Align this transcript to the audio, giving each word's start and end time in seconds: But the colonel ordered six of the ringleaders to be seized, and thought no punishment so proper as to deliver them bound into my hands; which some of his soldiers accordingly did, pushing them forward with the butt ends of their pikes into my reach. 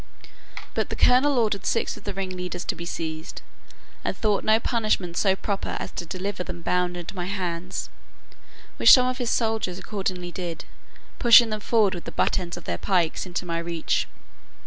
But 0.73 0.89
the 0.89 0.95
colonel 0.95 1.37
ordered 1.37 1.63
six 1.63 1.95
of 1.95 2.05
the 2.05 2.13
ringleaders 2.15 2.65
to 2.65 2.73
be 2.75 2.87
seized, 2.87 3.43
and 4.03 4.17
thought 4.17 4.43
no 4.43 4.59
punishment 4.59 5.15
so 5.15 5.35
proper 5.35 5.77
as 5.79 5.91
to 5.91 6.07
deliver 6.07 6.43
them 6.43 6.63
bound 6.63 6.97
into 6.97 7.15
my 7.15 7.27
hands; 7.27 7.89
which 8.77 8.93
some 8.93 9.05
of 9.05 9.19
his 9.19 9.29
soldiers 9.29 9.77
accordingly 9.77 10.31
did, 10.31 10.65
pushing 11.19 11.51
them 11.51 11.59
forward 11.59 11.93
with 11.93 12.05
the 12.05 12.11
butt 12.11 12.39
ends 12.39 12.57
of 12.57 12.63
their 12.63 12.79
pikes 12.79 13.27
into 13.27 13.45
my 13.45 13.59
reach. 13.59 14.07